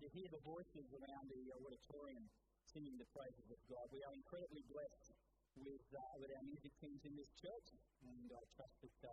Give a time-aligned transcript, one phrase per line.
[0.00, 2.24] to hear the voices around the uh, auditorium
[2.72, 3.84] singing the praises of God.
[3.92, 5.12] We are incredibly blessed
[5.60, 7.68] with, uh, with our music teams in this church,
[8.08, 9.12] and I trust that uh,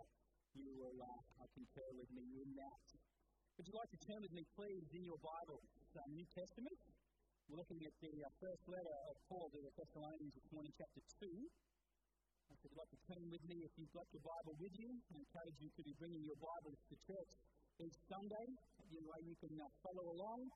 [0.56, 2.84] you will uh, concur with me in that.
[3.60, 5.60] Would you like to turn with me, please, in your Bible,
[5.92, 6.80] uh, New Testament?
[7.52, 11.04] We're looking at the uh, first letter of Paul to the Thessalonians this morning, chapter
[11.20, 11.28] 2.
[12.48, 15.20] If you'd like to turn with me, if you've got your Bible with you, I
[15.20, 17.32] encourage you to be bringing your Bibles to church
[17.76, 18.46] each Sunday.
[18.88, 20.48] You know, you can uh, follow along.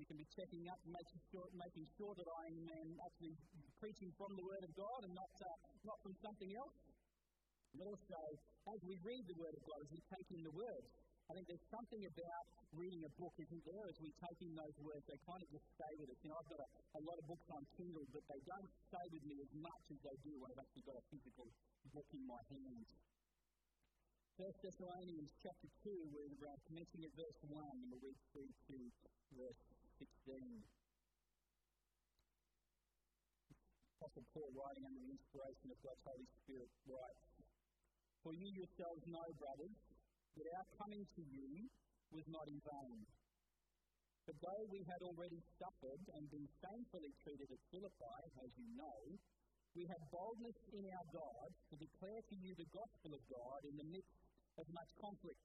[0.00, 3.36] You can be checking up, making sure, making sure that I'm um, actually
[3.76, 6.76] preaching from the Word of God and not, uh, not from something else.
[7.76, 8.20] But also,
[8.72, 10.84] as we read the Word of God, as we take in the Word,
[11.28, 12.44] I think there's something about
[12.80, 15.66] reading a book, isn't there, as we take in those words, they kind of just
[15.76, 16.18] stay with us.
[16.24, 19.06] You know, I've got a, a lot of books on Kindle, but they don't stay
[19.12, 21.46] with me as much as they do when I've actually got a physical
[21.92, 22.88] book in my hands.
[24.40, 28.76] First Thessalonians chapter 2, we're commencing at verse 1 and we'll read through to
[29.36, 29.60] verse
[30.00, 30.64] 16.
[34.00, 37.28] Apostle Paul, writing under the inspiration of God's Holy Spirit, writes,
[38.24, 39.76] For you yourselves know, brothers,
[40.40, 41.68] that our coming to you
[42.16, 43.04] was not in vain.
[44.24, 49.00] But though we had already suffered and been shamefully treated at Philippi, as you know,
[49.76, 53.76] we had boldness in our God to declare to you the gospel of God in
[53.76, 54.16] the midst
[54.56, 55.44] of much conflict.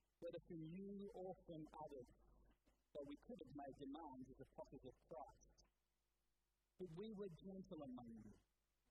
[0.21, 2.09] whether from you or from others,
[2.93, 5.49] though we could have made demands as apostles of Christ.
[6.77, 8.33] But we were gentle among you,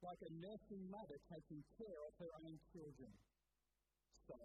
[0.02, 3.12] like a nursing mother taking care of her own children.
[4.26, 4.38] So,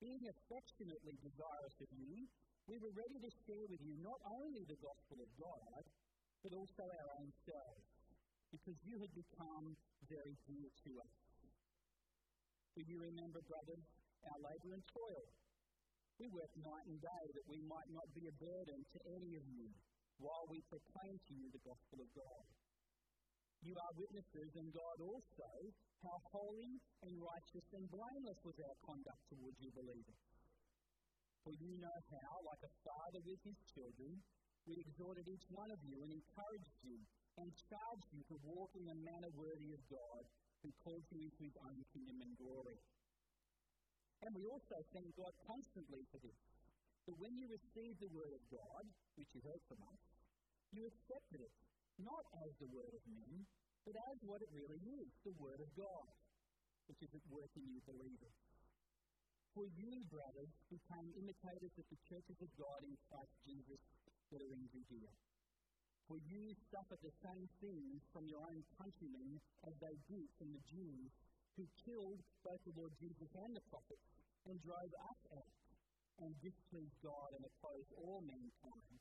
[0.00, 2.26] being affectionately desirous of you,
[2.68, 5.82] we were ready to share with you not only the gospel of God,
[6.42, 7.86] but also our own selves,
[8.50, 9.74] because you had become
[10.08, 11.16] very dear to us.
[12.76, 13.84] Do you remember, brothers,
[14.26, 15.26] our labour and toil?
[16.22, 19.42] We worked night and day that we might not be a burden to any of
[19.42, 19.66] you
[20.22, 22.46] while we proclaim to you the gospel of God.
[23.66, 25.50] You are witnesses, and God also,
[26.06, 30.22] how holy and righteous and blameless was our conduct towards you believers.
[31.42, 34.22] For you know how, like a father with his children,
[34.62, 37.02] we exhorted each one of you and encouraged you
[37.42, 40.22] and charged you to walk in a manner worthy of God,
[40.62, 42.78] who calls you into his own kingdom and glory.
[44.22, 46.38] And we also thank God constantly for this.
[47.10, 48.86] That when you received the word of God,
[49.18, 50.02] which you heard from us,
[50.70, 51.54] you accepted it,
[51.98, 53.42] not as the word of men,
[53.82, 56.14] but as what it really is, the word of God,
[56.86, 58.38] which is at work in you believers.
[59.58, 63.82] For you, brothers, became imitators of the churches of God in Christ Jesus
[64.32, 65.12] that are in Judea.
[66.08, 70.64] For you suffered the same things from your own countrymen as they did from the
[70.72, 71.10] Jews,
[71.56, 74.08] who killed both the Lord Jesus and the prophets,
[74.48, 75.52] and drove us out,
[76.20, 78.98] and displeased God and opposed all mankind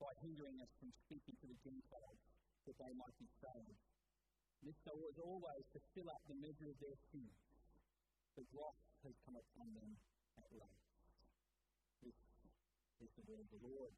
[0.00, 2.20] by hindering us from speaking to the Gentiles
[2.66, 3.80] that they might be saved.
[4.64, 7.28] This so was always to fill up the measure of their sin.
[8.34, 9.92] The wrath has come upon them
[10.42, 10.90] at last.
[12.02, 12.18] This
[13.04, 13.94] is the word of the Lord.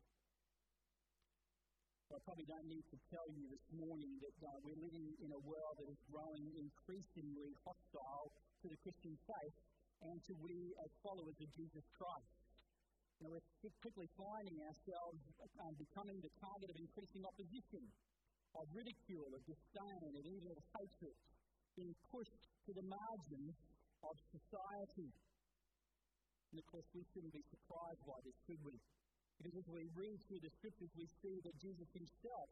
[2.09, 5.43] I probably don't need to tell you this morning that uh, we're living in a
[5.45, 8.33] world that is growing increasingly hostile
[8.65, 9.57] to the Christian faith
[10.09, 12.33] and to we as followers of Jesus Christ.
[13.21, 15.21] Know, we're quickly finding ourselves
[15.61, 17.85] um, becoming the target of increasing opposition,
[18.57, 21.17] of ridicule, of disdain, and even of hatred,
[21.77, 23.53] being pushed to the margins
[24.01, 25.13] of society.
[26.55, 28.81] And of course, we shouldn't be surprised by this, should we?
[29.39, 32.49] Because as we read through the scriptures, we see that Jesus himself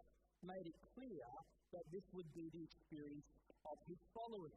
[0.47, 1.27] made it clear
[1.75, 3.27] that this would be the experience
[3.67, 4.55] of his followers.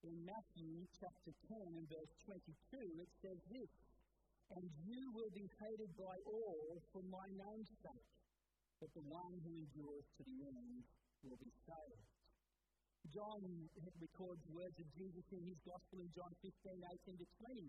[0.00, 3.72] In Matthew chapter 10 and verse 22, it says this
[4.56, 8.08] And you will be hated by all for my name's sake,
[8.80, 10.80] but the one who endures to the end
[11.28, 12.08] will be saved.
[13.12, 13.44] John
[14.00, 17.68] records words of Jesus in his gospel in John 15, 18 to 20,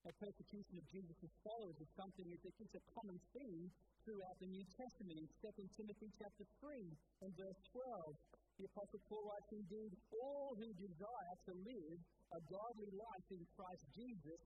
[0.00, 3.68] The persecution of Jesus' followers is something that is a common theme
[4.00, 5.20] throughout the New Testament.
[5.20, 6.72] In 2 Timothy chapter 3
[7.20, 8.16] and verse 12,
[8.56, 11.98] the Apostle Paul writes, Indeed, all who desire to live
[12.32, 14.40] a godly life in Christ Jesus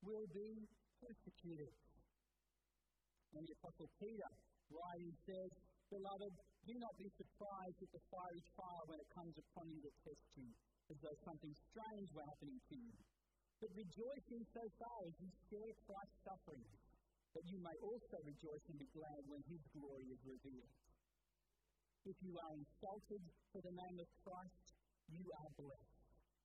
[0.00, 0.64] will be
[1.04, 1.72] persecuted.
[3.36, 4.30] And the Apostle Peter,
[4.72, 5.50] writing, says,
[5.92, 6.32] Beloved,
[6.64, 10.24] do not be surprised at the fiery trial when it comes upon you to test
[10.40, 10.48] you,
[10.88, 12.96] as though something strange were happening to you.
[13.56, 16.76] But rejoice in so far as you share Christ's sufferings,
[17.32, 20.76] that you may also rejoice and be glad when his glory is revealed.
[22.04, 24.66] If you are insulted for the name of Christ,
[25.08, 26.00] you are blessed,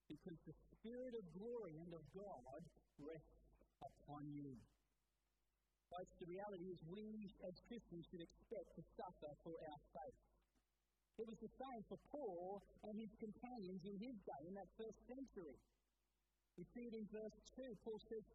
[0.07, 2.61] because the Spirit of glory and of God
[2.97, 3.43] rests
[3.83, 4.55] upon you.
[5.91, 10.19] Folks, the reality is we as Christians should expect to suffer for our faith.
[11.19, 14.99] It was the same for Paul and his companions in his day, in that first
[15.11, 15.59] century.
[16.59, 17.63] We see it in verse 2.
[17.83, 18.25] Paul says,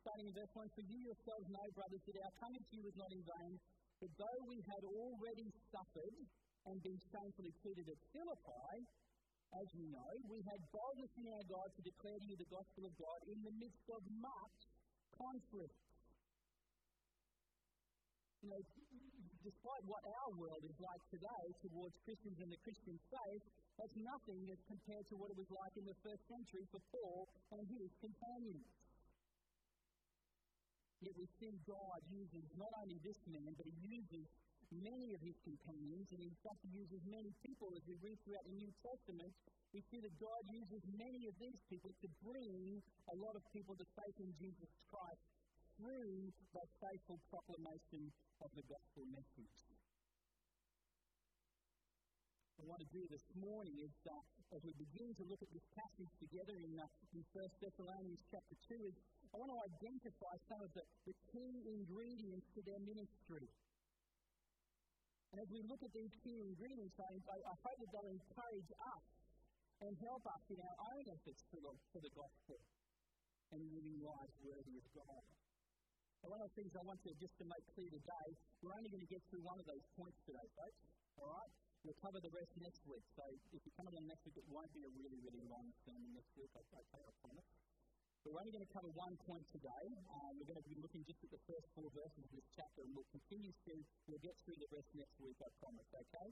[0.00, 2.96] starting in verse 1, For you yourselves know, brothers, that our coming to you was
[2.96, 3.54] not in vain,
[4.00, 6.16] but though we had already suffered
[6.68, 8.72] and been shamefully treated at Philippi,
[9.54, 12.82] as you know, we had boldness in our God to declare to you the gospel
[12.88, 14.58] of God in the midst of much
[15.14, 15.78] conflict
[18.44, 18.60] you know,
[19.44, 23.44] despite what our world is like today towards Christians and the Christian faith,
[23.76, 27.28] that's nothing as compared to what it was like in the first century for Paul
[27.52, 28.64] and his companions.
[31.04, 34.24] Yet we see God uses not only this man, but he uses
[34.72, 38.46] many of his companions, and in fact, he uses many people as we read throughout
[38.48, 39.32] the New Testament.
[39.76, 42.80] We see that God uses many of these people to bring
[43.12, 45.33] a lot of people to faith in Jesus Christ
[45.78, 48.02] through the faithful proclamation
[48.42, 49.54] of the gospel message.
[52.54, 55.50] What I want to do this morning is, uh, as we begin to look at
[55.50, 56.86] this passage together in, uh,
[57.18, 58.94] in 1 Thessalonians chapter 2, is
[59.30, 63.50] I want to identify some of the, the key ingredients to their ministry.
[65.34, 68.70] And as we look at these key ingredients, I, I, I hope that they'll encourage
[68.70, 69.04] us
[69.82, 72.58] and help us in our own efforts for the, for the gospel
[73.50, 75.22] and living lives worthy of God.
[76.28, 78.26] One of the things I want to just to make clear today,
[78.64, 80.80] we're only going to get through one of those points today, folks.
[81.20, 81.52] All right?
[81.84, 83.04] We'll cover the rest next week.
[83.12, 86.16] So if you come along next week, it won't be a really, really long sermon
[86.16, 86.48] next week.
[86.56, 87.44] I, I, I promise.
[88.24, 89.84] We're only going to cover one point today.
[90.16, 92.80] Um, we're going to be looking just at the first four verses of this chapter,
[92.80, 93.72] and we'll continue to,
[94.08, 96.28] we'll get through the rest next week, I promise, okay?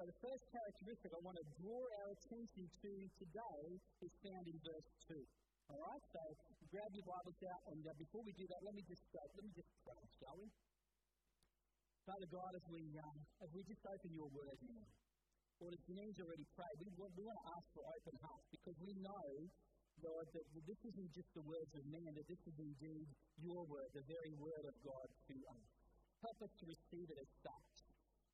[0.00, 3.64] So the first characteristic I want to draw our attention to today
[4.00, 5.20] is found in verse 2.
[5.66, 6.22] All right, so
[6.70, 9.42] grab your Bibles out, and uh, before we do that, let me just uh, let
[9.42, 10.46] me just pray, shall we?
[12.06, 14.86] Father God, as we um, as we just open Your Word now,
[15.58, 18.78] Lord, as Janine's already prayed, we want, we want to ask for open hearts because
[18.78, 19.26] we know,
[20.06, 23.08] Lord, that this isn't just the words of man, that this is indeed
[23.42, 25.66] Your Word, the very Word of God to us.
[26.22, 27.74] Help us to receive it as such.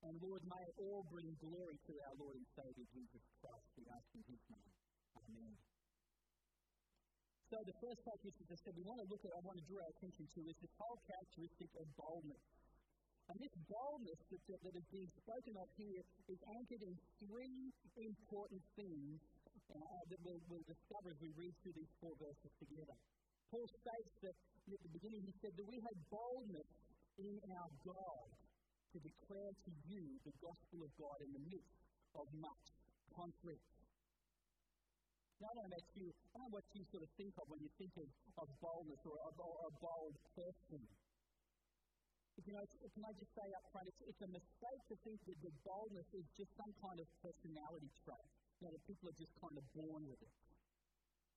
[0.05, 3.67] And Lord, may it all bring glory to our Lord and Savior Jesus Christ.
[3.73, 4.73] We ask in His name.
[5.17, 5.72] Amen.
[7.53, 9.77] So the first characteristic I said we want to look at, I want to draw
[9.85, 12.43] our attention to, is this whole characteristic of boldness.
[13.29, 16.01] And this boldness that, that, that is being spoken of here
[16.33, 17.61] is anchored in three
[17.93, 19.21] important things
[19.69, 22.97] uh, that we'll, we'll discover as we read through these four verses together.
[23.53, 24.33] Paul states that
[24.73, 26.69] at the beginning he said that we have boldness
[27.21, 31.77] in our God to declare to you the gospel of God in the midst
[32.17, 32.65] of much
[33.13, 33.61] conflict.
[35.43, 38.07] I don't know you, know what you sort of think of when you think of,
[38.39, 40.81] of boldness or a, a bold person.
[42.43, 45.37] You know, can I just say up front, it's, it's a mistake to think that
[45.45, 48.29] the boldness is just some kind of personality trait.
[48.57, 50.33] You know, that people are just kind of born with it.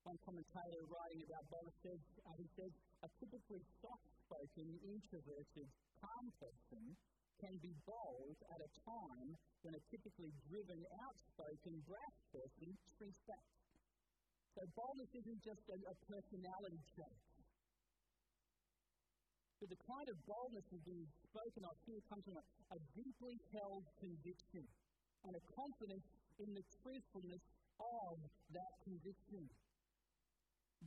[0.09, 2.73] One commentator writing about boldness says, uh, he says,
[3.05, 5.69] a typically soft-spoken, introverted,
[6.01, 6.85] calm person
[7.43, 9.29] can be bold at a time
[9.61, 13.56] when a typically driven, outspoken, brash person shrinks back.
[14.57, 17.21] So boldness isn't just a, a personality trait.
[19.61, 23.37] But the kind of boldness that's being spoken of here comes from a, a deeply
[23.53, 24.65] held conviction
[25.29, 26.09] and a confidence
[26.41, 27.45] in the truthfulness
[27.77, 28.17] of
[28.57, 29.45] that conviction.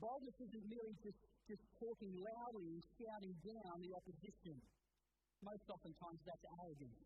[0.01, 4.57] Boldness isn't merely just, just talking loudly and shouting down the opposition.
[5.45, 6.97] Most oftentimes that's arrogance.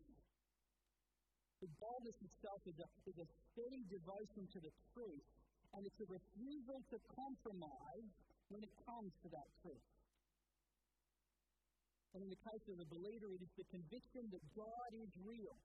[1.60, 5.28] But boldness itself is a, is a steady devotion to the truth,
[5.74, 8.10] and it's a refusal to compromise
[8.48, 9.88] when it comes to that truth.
[12.14, 15.58] And in the case of the believer, it is the conviction that God is real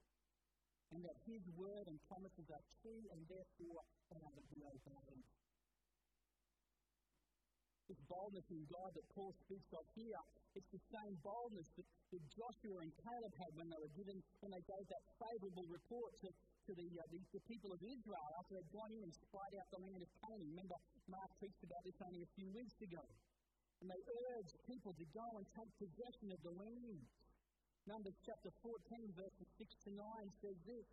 [0.90, 5.22] and that His word and promises are true and therefore to be obeyed.
[7.86, 10.22] This boldness in God that Paul speaks of here,
[10.58, 14.54] it's the same boldness that, that Joshua and Caleb had when they were given, when
[14.54, 16.30] they gave that favourable report to,
[16.70, 19.66] to the, uh, the, the, people of Israel after they'd gone in and spied out
[19.74, 20.54] the land of Canaan.
[20.54, 20.78] Remember,
[21.10, 23.02] Mark preached about this only a few weeks ago.
[23.82, 24.02] And they
[24.38, 27.02] urged people to go and take possession of the land.
[27.90, 30.88] Numbers chapter 14, verses 6 to 9 says this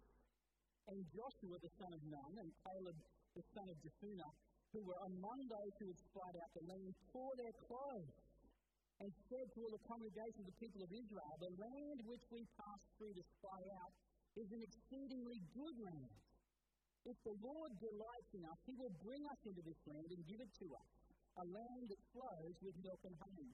[0.88, 2.97] And Joshua the son of Nun and Caleb
[3.37, 4.33] the son of Jephunneh,
[4.73, 8.16] who were among those who had spied out the land, tore their clothes
[9.04, 12.49] and said to all the congregation of the people of Israel, The land which we
[12.56, 13.92] passed through to spy out
[14.37, 16.16] is an exceedingly good land.
[17.07, 20.40] If the Lord delights in us, he will bring us into this land and give
[20.43, 20.90] it to us
[21.37, 23.52] a land that flows with milk and honey.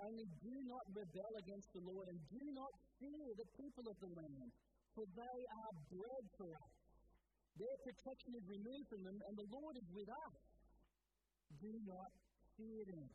[0.00, 4.12] Only do not rebel against the Lord and do not fear the people of the
[4.14, 4.50] land,
[4.94, 6.74] for they are bread for us.
[7.58, 10.34] Their protection is removed from them, and the Lord is with us.
[11.58, 12.10] Do not
[12.54, 13.08] fear them.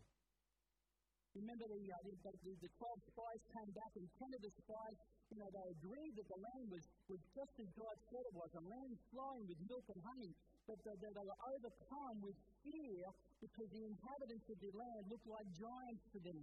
[1.33, 2.13] Remember, the, uh, the,
[2.45, 4.97] the, the 12 spies came back, and 10 of the spies,
[5.33, 8.49] you know, they agreed that the land was, was just as God said it was,
[8.53, 10.33] a land flowing with milk and honey,
[10.69, 13.01] but they, they, they were overcome with fear
[13.41, 16.39] because the inhabitants of the land looked like giants to them.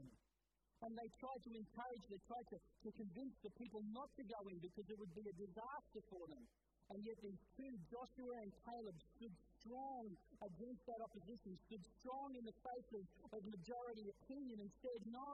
[0.81, 4.41] And they tried to encourage, they tried to, to convince the people not to go
[4.49, 6.45] in because it would be a disaster for them.
[6.91, 10.05] And yet these two, Joshua and Caleb, stood strong
[10.41, 15.33] against that opposition, stood strong in the face of, majority opinion and said, No,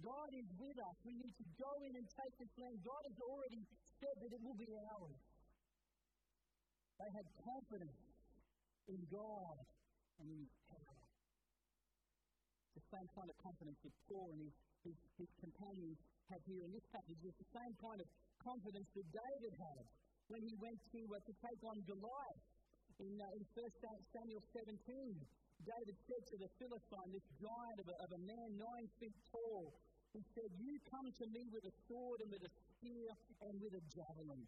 [0.00, 0.96] God is with us.
[1.04, 2.76] We need to go in and take this land.
[2.82, 3.62] God has already
[4.00, 5.20] said that it will be ours.
[6.98, 8.00] They had confidence
[8.88, 9.56] in God
[10.22, 10.98] and in His power.
[12.74, 14.54] The same kind of confidence that Paul and his,
[14.86, 15.98] his, his companions
[16.30, 17.20] have here in this passage.
[17.22, 18.08] It's the same kind of
[18.40, 19.84] confidence that David had
[20.32, 22.53] when he went to, uh, to take on Goliath.
[23.02, 23.64] In, uh, in 1
[24.14, 24.70] Samuel 17,
[25.64, 29.74] David said to the Philistine, this giant of a, of a man nine feet tall,
[30.14, 33.08] he said, You come to me with a sword and with a spear
[33.50, 34.42] and with a javelin,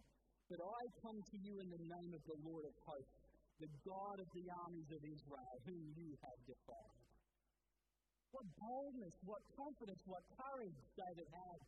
[0.47, 3.27] but I come to you in the name of the Lord of hosts
[3.57, 7.01] the God of the armies of Israel, whom you have defied.
[8.29, 11.59] What boldness, what confidence, what courage David had.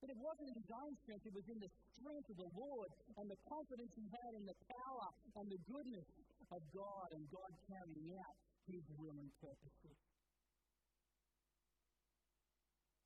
[0.00, 2.90] But it wasn't in his own strength, it was in the strength of the Lord
[3.20, 6.08] and the confidence he had in the power and the goodness
[6.50, 9.98] of God and God carrying out his will and purposes.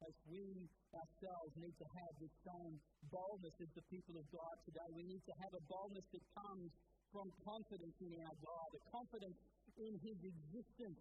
[0.06, 2.74] As we ourselves need to have this same
[3.10, 6.70] boldness as the people of God today, we need to have a boldness that comes
[7.10, 9.38] from confidence in our God, a confidence
[9.80, 11.00] in His existence,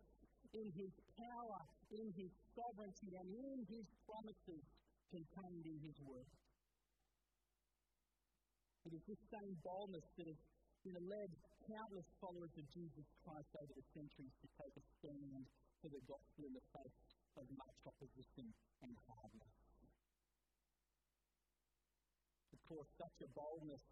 [0.55, 1.61] in His power,
[1.93, 4.63] in His sovereignty, and in His promises
[5.13, 6.25] contained in His Word.
[8.89, 10.41] It is this same boldness that has
[10.83, 11.29] you know, led
[11.69, 15.45] countless followers of Jesus Christ over the centuries to take a stand
[15.79, 16.99] for the gospel in the face
[17.37, 18.49] of much opposition
[18.83, 19.55] and hardness.
[22.51, 23.85] Of course, such a boldness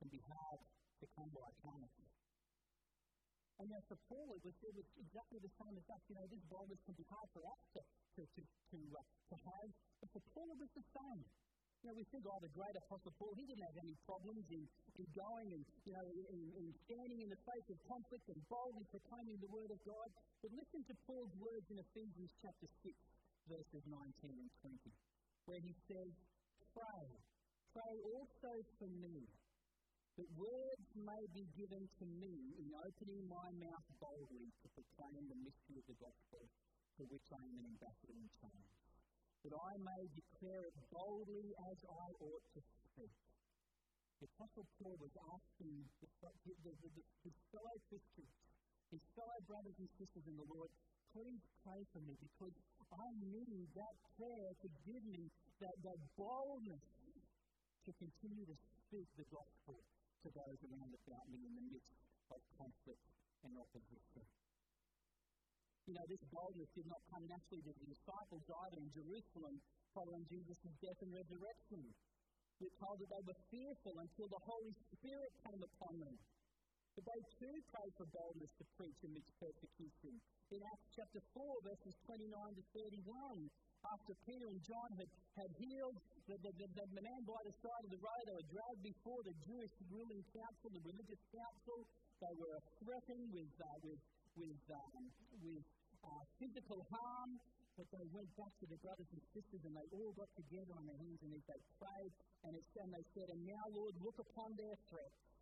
[0.00, 2.08] can be hard to come by eternity.
[3.56, 6.02] And yet for Paul, it was, it was exactly the same as us.
[6.12, 9.36] You know, this boldness can be hard for us to, to, to, to, uh, to
[9.40, 9.68] have.
[10.04, 11.24] But for Paul, it was the same.
[11.80, 14.64] You know, we think, oh, the great apostle Paul, he didn't have any problems in,
[15.00, 18.84] in going and, you know, in, in standing in the face of conflict and boldly
[18.92, 20.08] proclaiming the word of God.
[20.44, 22.92] But listen to Paul's words in Ephesians chapter 6,
[23.48, 24.90] verses 19 and 20,
[25.48, 26.12] where he says,
[26.76, 27.06] Pray,
[27.72, 29.24] pray also for me
[30.16, 35.36] that words may be given to me in opening my mouth boldly to proclaim the
[35.44, 36.40] mystery of the gospel,
[36.96, 38.72] for which I am an ambassador in chains,
[39.44, 43.12] that I may declare it boldly as I ought to speak.
[44.24, 46.08] The Apostle Paul was asking the,
[46.64, 48.32] the, the, his fellow Christians,
[48.88, 50.72] his fellow brothers and sisters in the Lord,
[51.12, 52.56] please pray for me because
[52.88, 55.28] I need that prayer to give me
[55.60, 56.80] that, that boldness
[57.84, 59.76] to continue to speak the gospel
[60.26, 61.94] to those around about me in the midst
[62.34, 62.98] of conflict
[63.46, 64.26] and opposition.
[65.86, 69.62] You know, this boldness did not come naturally to the disciples either in Jerusalem
[69.94, 71.78] following Jesus' death and resurrection.
[72.58, 76.16] We're told that they were fearful until the Holy Spirit came upon them.
[76.96, 80.16] But they too prayed for boldness to preach amidst persecution.
[80.48, 82.24] In Acts chapter 4, verses 29
[82.56, 83.52] to 31,
[83.84, 87.84] after Peter and John had, had healed the, the, the, the man by the side
[87.84, 91.78] of the road, they were dragged before the Jewish ruling council, the religious council.
[92.16, 94.00] They were threatened with, uh, with,
[94.40, 95.04] with, um,
[95.44, 95.66] with
[96.00, 97.30] uh, physical harm,
[97.76, 100.84] but they went back to their brothers and sisters and they all got together on
[100.88, 101.44] their hands and knees.
[101.44, 102.12] They prayed
[102.48, 105.35] and, it, and they said, And now, Lord, look upon their threats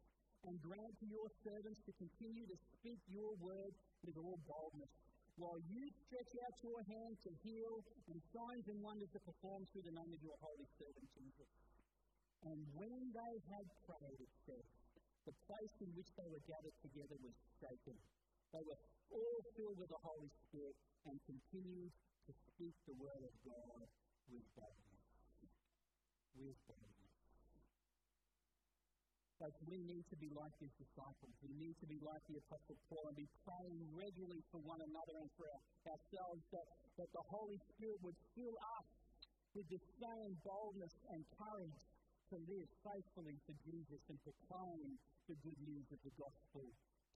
[0.45, 3.73] and grant to your servants to continue to speak your word
[4.05, 4.93] with all boldness.
[5.35, 7.75] While you stretch out your hand to heal
[8.07, 11.51] and signs and wonders to perform through the name of your holy servant Jesus.
[12.45, 14.67] And when they had prayed, it says,
[15.25, 17.97] the place in which they were gathered together was shaken.
[18.53, 20.77] They were all filled with the Holy Spirit
[21.09, 21.93] and continued
[22.29, 23.89] to speak the word of God
[24.29, 25.05] with boldness.
[26.37, 26.94] With boldness.
[29.45, 31.35] We need to be like these disciples.
[31.45, 35.21] We need to be like the Apostle Paul and be praying regularly for one another
[35.21, 35.45] and for
[35.85, 38.89] ourselves that, that the Holy Spirit would fill us
[39.53, 41.81] with the same boldness and courage
[42.33, 44.97] to live faithfully for Jesus and proclaim
[45.29, 46.65] the good news of the gospel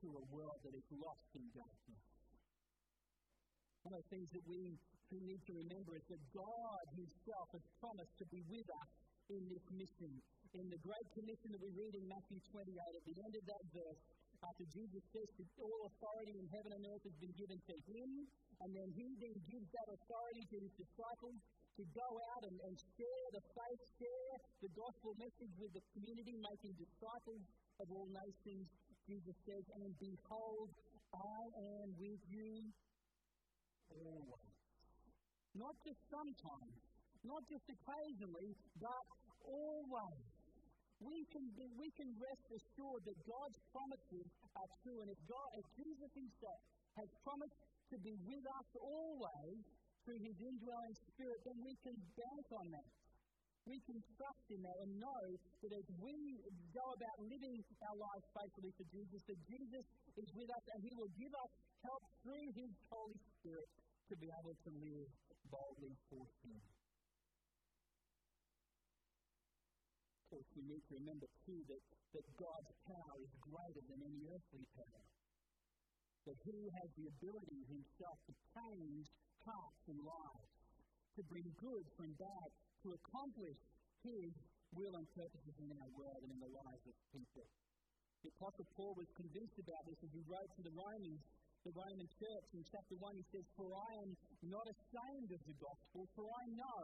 [0.04, 2.04] to a world that is lost in darkness.
[3.88, 4.76] One of the things that we
[5.16, 8.90] need to remember is that God Himself has promised to be with us
[9.32, 10.12] in this mission.
[10.57, 13.64] In the Great Commission that we read in Matthew 28, at the end of that
[13.69, 14.00] verse,
[14.40, 18.11] after Jesus says that all authority in heaven and earth has been given to Him,
[18.64, 21.37] and then He then gives that authority to His disciples
[21.76, 24.33] to go out and, and share the faith, share
[24.64, 27.45] the gospel message with the community, making disciples
[27.85, 28.64] of all nations.
[29.05, 30.69] Jesus says, And behold,
[31.12, 31.43] I
[31.85, 32.73] am with you
[34.00, 34.55] always.
[35.52, 36.78] Not just sometimes,
[37.21, 39.05] not just occasionally, but
[39.45, 40.38] always.
[40.99, 44.27] We can, be, we can rest assured that God's promises
[44.59, 46.61] are true, and if God, if Jesus Himself
[46.99, 47.59] has promised
[47.94, 49.62] to be with us always
[50.03, 52.88] through His indwelling Spirit, then we can bank on that.
[53.68, 55.25] We can trust in that and know
[55.61, 56.16] that as we
[56.72, 59.85] go about living our lives faithfully for Jesus, that Jesus
[60.18, 61.53] is with us and He will give us
[61.85, 63.68] help through His Holy Spirit
[64.09, 65.09] to be able to live
[65.53, 66.78] boldly for Him.
[70.29, 74.64] Course, we need to remember too that, that God's power is greater than any earthly
[74.77, 75.05] power.
[76.29, 79.09] That He has the ability Himself to change
[79.49, 80.53] hearts and lives,
[81.17, 82.49] to bring good from bad,
[82.85, 83.59] to accomplish
[84.05, 84.33] His
[84.77, 87.49] will and purposes in our world and in the lives of people.
[88.21, 91.23] The Apostle Paul was convinced about this as he wrote to the Romans
[91.67, 94.11] the Roman church in chapter 1, he says, For I am
[94.47, 96.83] not ashamed of the gospel, for I know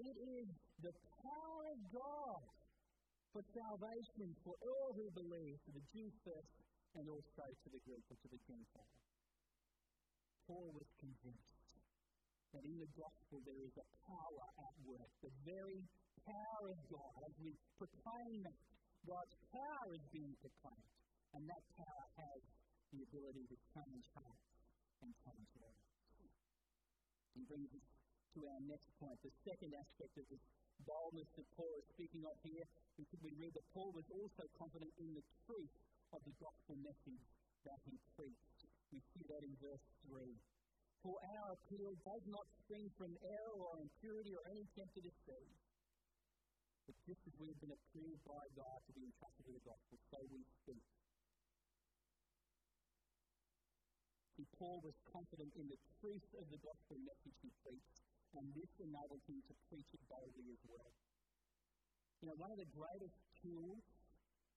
[0.00, 0.46] it is
[0.80, 2.42] the power of God
[3.34, 6.54] for salvation for all who believe, to the Jew first
[6.94, 8.94] and also to the Greek or to the Gentile.
[10.46, 11.58] Paul was convinced
[12.54, 15.82] that in the gospel there is a power at work, the very
[16.22, 17.18] power of God.
[17.26, 18.60] As we proclaim that,
[19.02, 20.94] God's power is being proclaimed,
[21.34, 22.40] and that power has
[22.94, 24.48] the ability to change hearts
[25.02, 25.90] and change lives.
[27.34, 27.86] And brings us
[28.38, 30.44] to our next point, the second aspect of this
[30.82, 32.66] boldness that Paul is speaking of here.
[32.98, 35.74] We read that Paul was also confident in the truth
[36.10, 37.24] of the gospel message
[37.64, 38.60] that he preached.
[38.90, 40.34] We see that in verse 3.
[41.02, 45.56] For our appeal does not spring from error or impurity or any attempt to deceive.
[46.86, 49.96] But just as we have been approved by God to be entrusted with the gospel,
[50.12, 50.84] so we speak
[54.34, 58.02] See, Paul was confident in the truth of the gospel message he preached,
[58.34, 60.90] and this enabled him to preach it boldly as well.
[62.22, 63.84] You know, one of the greatest tools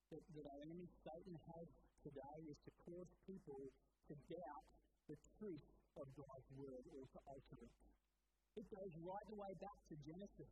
[0.09, 1.67] that, that our enemy Satan has
[2.01, 3.61] today is to cause people
[4.07, 4.65] to doubt
[5.11, 5.67] the truth
[5.99, 7.73] of God's word or to alter it.
[8.57, 10.51] It goes right the way back to Genesis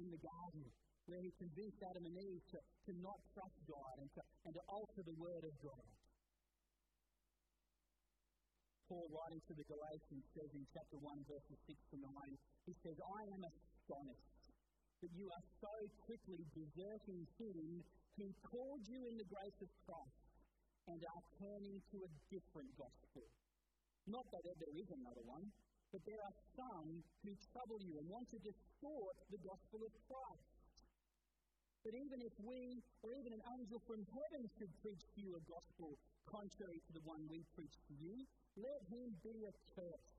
[0.00, 0.64] in the garden,
[1.10, 4.62] where he convinced Adam and Eve to, to not trust God and to, and to
[4.70, 5.84] alter the word of God.
[8.94, 12.14] Paul, writing to the Galatians, says in chapter 1, verses 6 to 9,
[12.62, 14.38] he says, I am astonished
[15.02, 15.74] that you are so
[16.06, 17.82] quickly deserting him
[18.14, 20.22] who called you in the grace of Christ
[20.86, 23.26] and are turning to a different gospel.
[24.06, 25.42] Not that there is another one,
[25.90, 30.63] but there are some who trouble you and want to distort the gospel of Christ.
[31.84, 35.42] But even if we, or even an angel from heaven, should preach to you a
[35.44, 38.24] gospel contrary to the one we preach to you,
[38.56, 40.16] let him be accursed.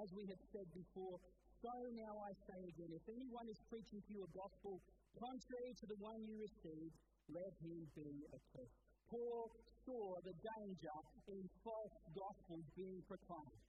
[0.00, 1.20] As we have said before,
[1.60, 4.80] so now I say again, if anyone is preaching to you a gospel
[5.20, 6.96] contrary to the one you received,
[7.28, 8.80] let him be accursed.
[9.12, 9.52] Paul
[9.84, 10.96] saw the danger
[11.28, 13.60] in false gospels being proclaimed.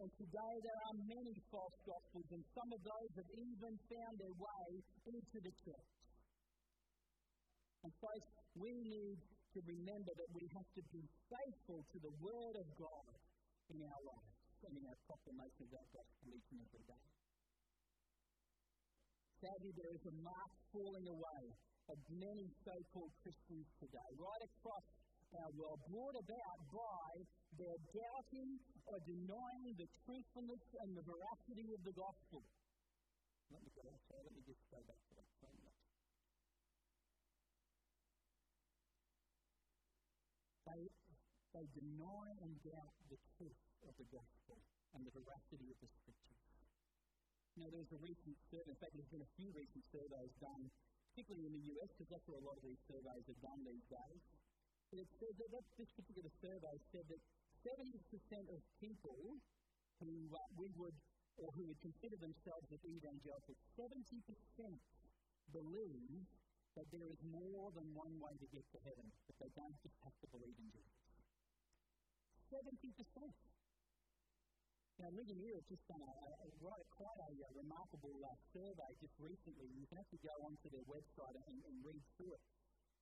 [0.00, 4.32] And today there are many false gospels, and some of those have even found their
[4.32, 4.68] way
[5.12, 5.92] into the church.
[7.84, 12.54] And folks, we need to remember that we have to be faithful to the Word
[12.64, 13.12] of God
[13.76, 17.04] in our lives and in our proclamation of that gospel each and every day.
[19.44, 21.42] Sadly, there is a marked falling away
[21.92, 24.84] of many so called Christians today, right across
[25.38, 27.10] our uh, world, brought about by
[27.54, 28.50] their doubting
[28.90, 32.42] or denying the truthfulness and the veracity of the gospel.
[33.50, 35.30] Let me go, sorry, let me just go back to that.
[40.70, 40.86] They,
[41.50, 44.54] they deny and doubt the truth of the gospel
[44.94, 46.38] and the veracity of the scriptures.
[47.58, 50.70] Know, there's a recent survey, in fact, there's been a few recent surveys done,
[51.10, 53.84] particularly in the US, because that's where a lot of these surveys are done these
[53.90, 54.22] days.
[54.90, 57.22] It said that, that this particular survey said that
[57.62, 57.94] 70%
[58.50, 59.38] of people
[60.02, 60.96] who uh, we would,
[61.38, 63.94] or who would consider themselves as evangelicals, 70%
[65.54, 66.26] believe
[66.74, 69.94] that there is more than one way to get to heaven, that they don't just
[70.02, 70.98] have to believe in Jesus.
[72.50, 73.30] 70%.
[75.00, 79.16] Now, Ligonier has just done a, a, a, quite a, a remarkable uh, survey just
[79.22, 79.70] recently.
[79.72, 82.42] You can actually go onto their website and, and read through it.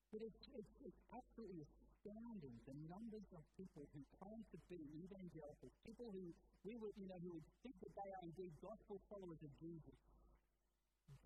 [0.09, 5.75] But it's, it's, it's absolutely astounding the numbers of people who claim to be evangelicals,
[5.85, 6.33] people who
[6.65, 9.99] we would, you know, who would think that they are indeed gospel followers of Jesus,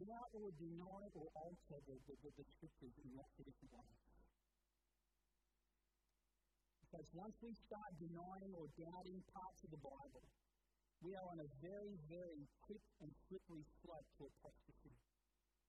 [0.03, 4.03] doubt or deny or alter the, the, the, the scriptures in lots of different ways.
[6.83, 10.27] Because once we start denying or doubting parts of the Bible,
[11.07, 14.95] we are on a very, very quick and slippery slope to apostasy,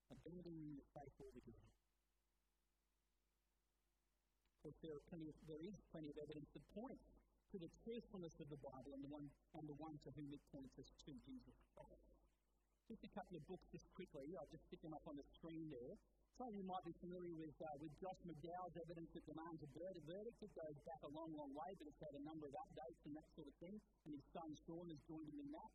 [0.10, 1.82] abandoning the faith altogether.
[4.63, 7.04] Course, there, are plenty of, there is plenty of evidence that points
[7.52, 9.28] to the truthfulness of the Bible and the one,
[9.60, 12.08] and the one to whom it points us to, Jesus Christ.
[12.88, 14.23] Just a couple of books, just quickly.
[14.39, 15.99] I'll just stick them up on the screen there.
[16.39, 19.69] Some of you might be familiar with, uh, with Josh McDowell's evidence that demands a
[19.76, 20.39] verdict.
[20.39, 23.19] It goes back a long, long way, but it's had a number of updates and
[23.19, 23.76] that sort of thing.
[24.08, 25.71] And his son Sean has joined him in that.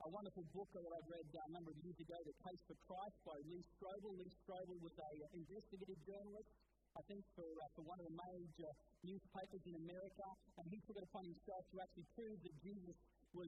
[0.00, 2.76] A wonderful book that I read uh, a number of years ago, The Case for
[2.88, 4.16] Christ by Lee Strobel.
[4.16, 6.48] Lee Strobel was an investigative journalist,
[6.98, 8.70] I think, for, uh, for one of the major
[9.06, 10.26] newspapers in America.
[10.58, 12.96] And he took it upon himself to actually prove that Jesus
[13.30, 13.46] was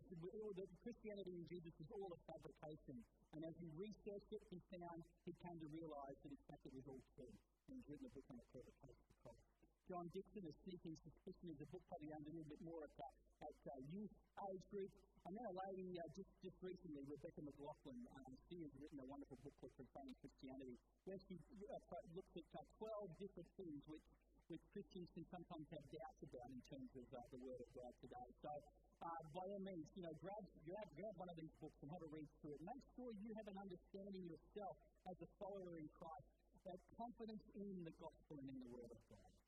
[0.55, 3.03] that Christianity in Jesus was all a fabrication.
[3.35, 6.75] And as he researched it, he found, he came to realize that in fact it
[6.75, 7.35] was all true.
[7.67, 9.47] And he's written a book on it called The Case for Christ.
[9.93, 12.97] John Dickson, is Sneaking Suspicion, is a book probably aimed a little bit more at,
[12.97, 14.15] uh, at uh, youth
[14.49, 14.89] age group.
[15.29, 19.09] And then a lady uh, just, just recently, Rebecca McLaughlin, um, she has written a
[19.13, 21.77] wonderful book called Confronting Christianity, where she uh,
[22.17, 24.07] looks at uh, 12 different things which,
[24.49, 27.93] which Christians can sometimes have doubts about in terms of uh, the Word of God
[28.01, 28.29] today.
[28.41, 31.93] So uh, by all means, you know, grab, grab, grab one of these books and
[31.93, 32.65] have a read through it.
[32.65, 34.73] Make sure you have an understanding yourself
[35.05, 36.29] as a follower in Christ,
[36.65, 39.42] that confidence in the gospel and in the Word of God.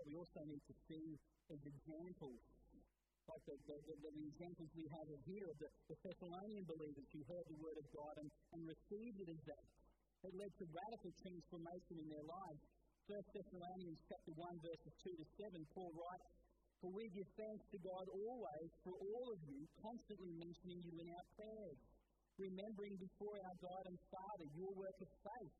[0.00, 1.12] What we also need to see
[1.52, 2.40] is examples,
[3.28, 7.20] like the, the, the, the examples we have here of the, the Thessalonian believers who
[7.28, 9.66] heard the Word of God and, and received it as that.
[10.24, 12.62] It led to radical transformation in their lives
[13.12, 16.32] 1 Thessalonians chapter 1, verses 2 to 7, Paul writes,
[16.80, 21.12] For we give thanks to God always for all of you, constantly mentioning you in
[21.12, 21.80] our prayers,
[22.40, 25.54] remembering before our God and Father your work of faith,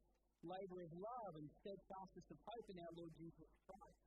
[0.48, 4.00] labour of love, and steadfastness of hope in our Lord Jesus Christ.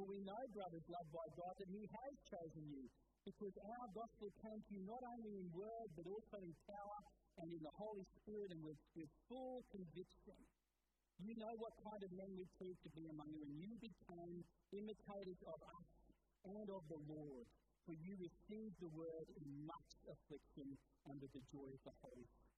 [0.00, 2.88] For we know, brothers loved by God, that He has chosen you,
[3.20, 6.98] because our gospel came to you not only in word, but also in power
[7.44, 10.40] and in the Holy Spirit and with, with full conviction.
[11.20, 14.40] You know what kind of men we proved to be among you, and you became
[14.72, 15.88] imitators of us
[16.48, 17.44] and of the Lord.
[17.84, 20.80] For you received the word in much affliction
[21.12, 22.49] under the joy of the Holy Spirit.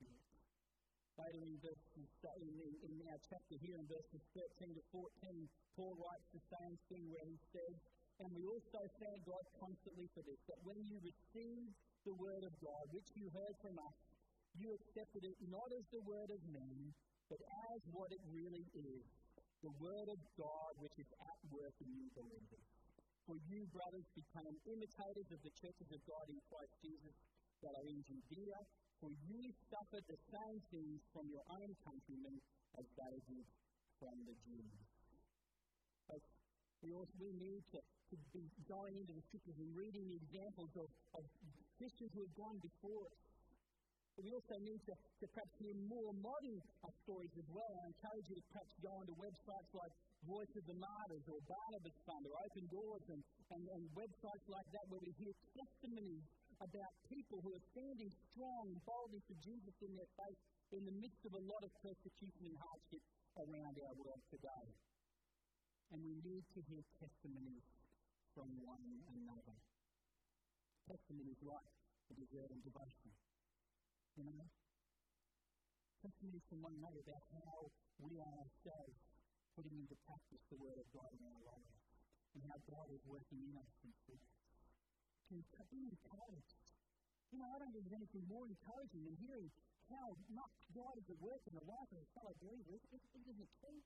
[1.21, 6.45] Later in, in, in our chapter here in verses 13 to 14, Paul writes the
[6.49, 7.75] same thing where he says,
[8.21, 11.73] And we also thank God constantly for this, that when you received
[12.09, 13.97] the word of God, which you heard from us,
[14.57, 16.93] you accepted it not as the word of men,
[17.29, 17.41] but
[17.73, 19.05] as what it really is
[19.63, 22.67] the Word of God which is at work in you believers.
[23.31, 27.15] For you, brothers, became imitators of the churches of God in Christ Jesus,
[27.63, 28.59] that are in Judea,
[29.03, 32.39] for you suffered the same things from your own countrymen
[32.79, 33.47] as they did
[33.99, 34.79] from the Jews.
[36.07, 36.23] But
[36.87, 40.73] we also we need to, to be going into the scriptures and reading the examples
[40.79, 40.89] of,
[41.19, 41.23] of
[41.83, 43.19] Christians who have gone before us.
[44.15, 47.73] But we also need to, to perhaps hear more modern uh, stories as well.
[47.83, 49.93] I encourage you to perhaps go onto websites like
[50.31, 54.69] Voice of the Martyrs or Barnabas Fund or Open Doors and, and, and websites like
[54.71, 56.23] that where we hear testimonies
[56.63, 60.39] about people who are standing strong and boldly for Jesus in their faith
[60.73, 63.03] in the midst of a lot of persecution and hardship
[63.37, 64.67] around our world today.
[65.93, 67.67] And we need to hear testimonies
[68.33, 68.81] from one
[69.13, 69.59] another.
[70.89, 71.73] Testimonies like
[72.09, 73.13] the desert and devotion.
[74.17, 74.49] You know?
[76.01, 77.69] Testimonies from one another about how
[78.01, 78.97] we are ourselves
[79.53, 81.77] putting into practice the Word of God in our lives
[82.33, 84.42] and how God is working in us and through us.
[85.33, 86.61] To be encouraged.
[87.33, 89.49] You know, I don't think there's anything more encouraging than hearing
[89.89, 92.77] how much God is at work in the life of a fellow believer.
[92.77, 93.81] It, it, it isn't true.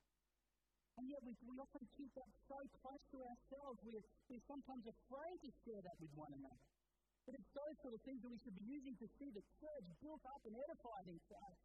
[0.99, 5.37] And yet we, we often keep that so close to ourselves, we're, we're sometimes afraid
[5.39, 6.67] to share that with one another.
[7.23, 9.87] But it's those sort of things that we should be using to see the church
[10.03, 11.63] built up and edified in Christ.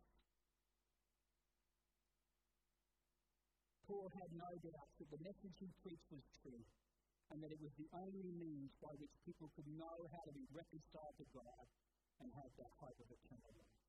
[3.90, 6.62] Paul had no doubt that the message he preached was true
[7.32, 10.44] and that it was the only means by which people could know how to be
[10.52, 11.64] reconciled to God
[12.20, 13.80] and have that hope of eternal life.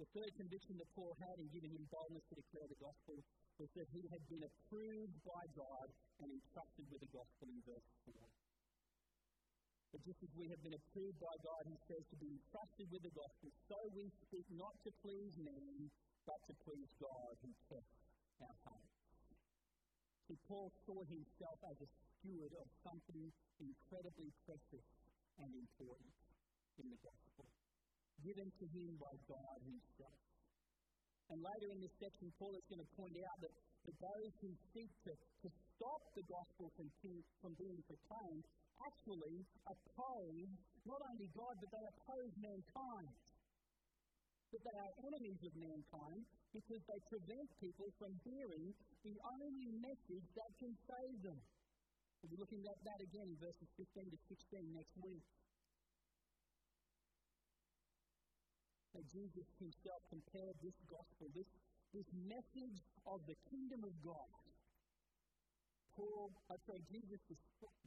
[0.00, 3.16] The third conviction that Paul had in giving him boldness to declare the gospel
[3.56, 5.88] was that he had been approved by God
[6.20, 8.12] and entrusted with the gospel in verse 4.
[9.92, 13.00] But just as we have been approved by God, he says to be entrusted with
[13.08, 15.88] the gospel, so we speak not to please men,
[16.28, 17.96] but to please God who tests
[18.44, 18.75] our hearts.
[20.26, 23.30] See, Paul saw himself as a steward of something
[23.62, 24.86] incredibly precious
[25.38, 26.14] and important
[26.82, 27.46] in the gospel
[28.24, 30.18] given to him by God himself.
[31.30, 33.54] And later in this section, Paul is going to point out that,
[33.86, 36.90] that those who seek to, to stop the gospel from,
[37.42, 38.44] from being proclaimed
[38.82, 40.50] actually oppose
[40.86, 43.10] not only God, but they oppose mankind.
[44.54, 46.22] That they are enemies of mankind
[46.54, 51.38] because they prevent people from hearing the only message that can save them.
[52.22, 55.26] We'll be looking at that again in verses 15 to 16 next week.
[58.96, 61.50] So Jesus himself compared this gospel, this,
[61.92, 64.32] this message of the kingdom of God.
[65.92, 67.20] Paul, uh, sorry, Jesus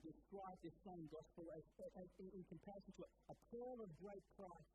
[0.02, 1.66] described this same gospel as,
[1.98, 4.70] as in, in comparison to a, pearl of great price,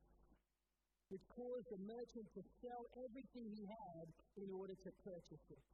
[1.12, 4.06] which caused the merchant to sell everything he had
[4.40, 5.64] in order to purchase it.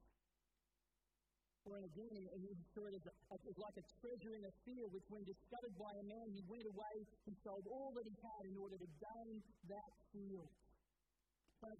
[1.69, 3.05] Or again, and he saw it as,
[3.37, 6.65] as like a treasure in a field, which when discovered by a man, he went
[6.65, 6.97] away
[7.29, 9.37] and sold all that he had in order to gain
[9.69, 10.49] that field.
[11.61, 11.77] But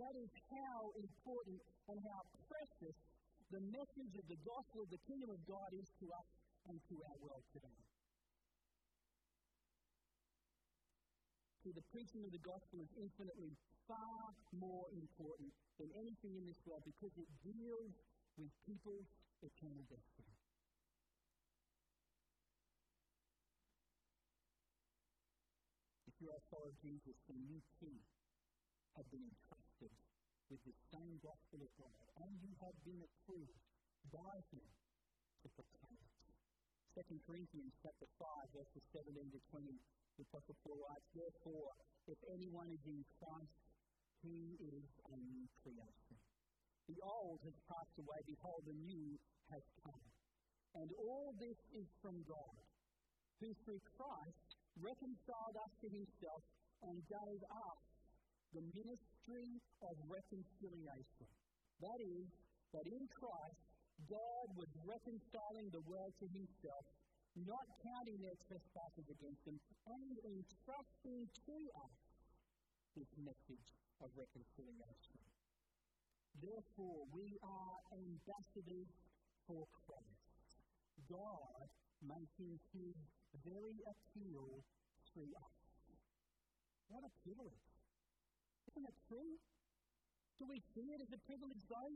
[0.00, 1.60] that is how important
[1.92, 2.96] and how precious
[3.52, 6.28] the message of the gospel of the kingdom of God is to us
[6.68, 7.87] and to our world today.
[11.68, 13.52] See, the preaching of the gospel is infinitely
[13.84, 17.92] far more important than anything in this world because it deals
[18.40, 19.04] with people's
[19.44, 20.32] eternal destiny.
[26.08, 28.00] If you're a follower of Jesus, then you too
[28.96, 29.92] have been entrusted
[30.48, 33.60] with the same gospel of God, and you have been approved
[34.08, 34.64] by Him
[35.44, 36.16] to proclaim it.
[36.96, 39.76] 2 Corinthians chapter 5, verses 17 to 20,
[40.18, 41.70] the Paul writes, Therefore,
[42.10, 43.58] if anyone is in Christ,
[44.26, 46.18] he is a new creation.
[46.90, 49.14] The old has passed away, behold, the new
[49.54, 50.04] has come.
[50.74, 52.58] And all this is from God,
[53.38, 54.48] who through Christ
[54.82, 56.42] reconciled us to himself
[56.82, 57.82] and gave us
[58.58, 59.50] the ministry
[59.86, 61.28] of reconciliation.
[61.78, 62.26] That is,
[62.74, 63.62] that in Christ,
[64.06, 66.84] God was reconciling the world to himself,
[67.46, 71.96] not counting their trespasses against them, and entrusting to us
[72.96, 73.68] this message
[74.02, 75.18] of reconciliation.
[76.38, 78.90] Therefore, we are ambassadors
[79.46, 80.28] for Christ.
[81.10, 81.66] God
[82.02, 82.94] making his
[83.42, 84.62] very appeal
[85.10, 85.58] through us.
[86.88, 87.66] What a privilege.
[88.70, 89.34] Isn't it true?
[90.38, 91.94] Do we see it as a privilege, though?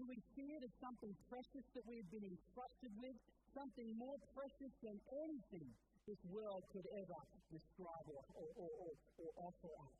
[0.00, 3.18] Do we see it as something precious that we've been entrusted with?
[3.54, 5.68] Something more precious than anything
[6.06, 7.20] this world could ever
[7.52, 9.96] describe or, or, or, or offer us?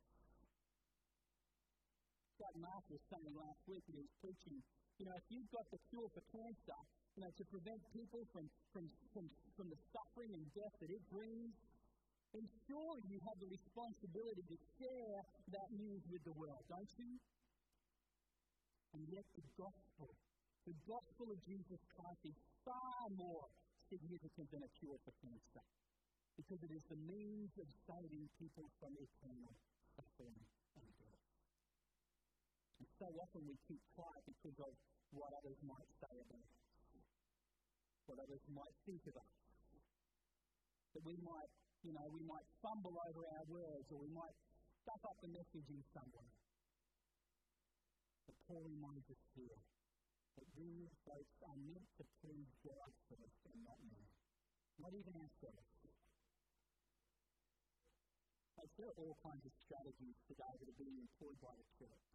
[2.39, 4.63] like Mark was saying last week he was preaching,
[4.99, 6.81] you know, if you've got the cure for cancer,
[7.19, 9.27] you know, to prevent people from, from, from,
[9.59, 11.51] from the suffering and death that it brings,
[12.31, 12.45] then
[13.09, 15.19] you have the responsibility to share
[15.51, 17.11] that news with the world, don't you?
[18.95, 20.09] And yet the gospel,
[20.69, 22.37] the gospel of Jesus Christ is
[22.69, 23.49] far more
[23.89, 25.65] significant than a cure for cancer
[26.37, 29.57] because it is the means of saving people from eternal
[29.97, 30.37] suffering
[30.77, 31.25] and death.
[32.79, 34.73] And so often we keep quiet because of
[35.17, 36.63] what others might say about us,
[38.07, 39.35] what others might think of us.
[40.93, 41.51] That we might,
[41.83, 44.37] you know, we might fumble over our words or we might
[44.85, 46.31] stuff up the message in some way.
[48.29, 49.59] But Paul reminds us here
[50.39, 54.07] that we folks are meant to please God first and not man.
[54.79, 55.75] Not even ourselves.
[58.55, 62.07] Like, there are all kinds of strategies today that are being employed by the church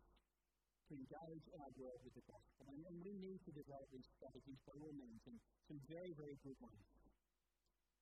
[0.88, 2.64] to engage our world with the gospel.
[2.72, 5.36] And, and we need to develop these strategies by all means, and
[5.68, 6.88] some very, very good ones.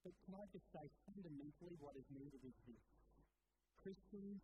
[0.06, 2.86] But can I just say, fundamentally, what is needed is this
[3.82, 4.42] Christians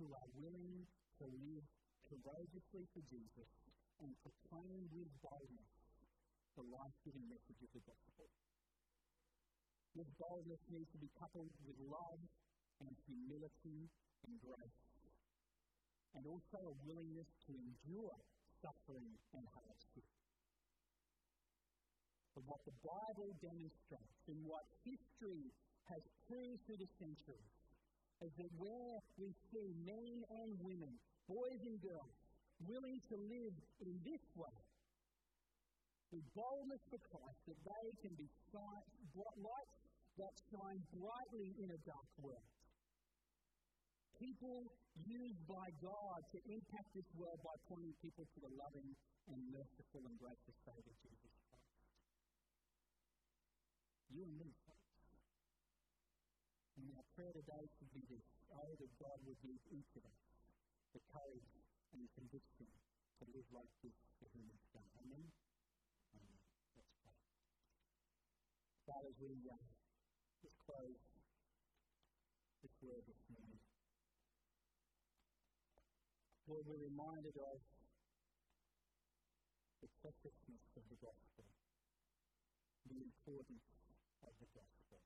[0.00, 0.88] who are willing
[1.20, 1.68] to live
[2.08, 3.48] courageously for Jesus
[4.00, 5.72] and proclaim with boldness
[6.56, 8.28] the life giving message of the gospel.
[9.96, 12.20] This boldness needs to be coupled with love
[12.80, 13.88] and humility
[14.26, 14.84] and grace,
[16.16, 18.16] and also a willingness to endure
[18.60, 20.08] suffering and hardship.
[22.36, 25.48] But what the Bible demonstrates and what history
[25.90, 27.56] has proved through the centuries
[28.20, 30.92] is that where we see men and women,
[31.26, 32.19] boys and girls,
[32.66, 34.58] willing to live in this way,
[36.12, 39.78] with boldness for Christ, that they can be lights
[40.18, 42.50] that shine brightly in a dark world
[44.20, 44.68] people
[45.08, 48.92] used by God to impact this world by pointing people to the loving
[49.32, 51.72] and merciful and gracious Savior Jesus Christ.
[54.12, 54.52] You and me.
[56.76, 60.20] And our prayer today should be this oh, that God would give each of us
[60.92, 61.59] the courage
[61.94, 62.68] and the conviction
[63.18, 64.86] to live like this for whom it's done.
[65.02, 65.26] Amen?
[66.14, 66.38] Amen.
[66.78, 67.18] Let's pray.
[68.86, 69.58] Father, we uh,
[70.42, 71.02] just close
[72.62, 73.62] this word this morning.
[76.46, 77.58] Lord, we're reminded of
[79.82, 81.46] the preciousness of the gospel,
[82.86, 83.70] the importance
[84.26, 84.98] of the gospel.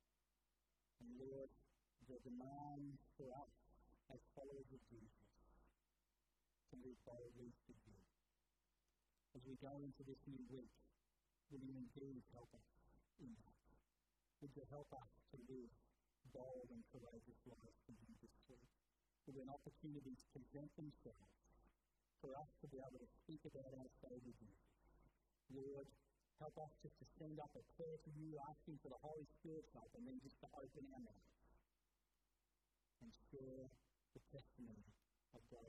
[1.00, 1.50] And Lord,
[2.08, 3.54] the demand for us
[4.12, 5.23] as followers of Jesus
[6.74, 8.02] to live boldly for you.
[9.38, 10.74] As we go into this new week,
[11.54, 12.66] will you indeed help us
[13.22, 13.58] in that?
[14.42, 15.70] Would you help us to live
[16.34, 18.74] bold and courageous lives for you this week?
[19.24, 21.32] with an opportunity to present themselves
[22.20, 24.68] for us to be able to speak about our Savior Jesus.
[25.48, 25.88] Lord,
[26.37, 29.72] help us just to send up a prayer to you, asking for the Holy Spirit's
[29.72, 31.40] help, and then just to open our mouths
[33.00, 33.64] and share
[34.12, 34.92] the testimony
[35.34, 35.64] of lives.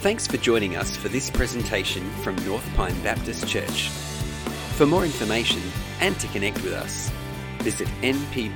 [0.00, 3.88] Thanks for joining us for this presentation from North Pine Baptist Church.
[4.76, 5.60] For more information
[6.00, 7.10] and to connect with us,
[7.62, 8.46] visit npbc.org.au.